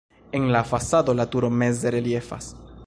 [0.31, 2.51] En la fasado la turo meze reliefas.